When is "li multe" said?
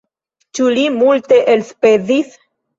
0.77-1.41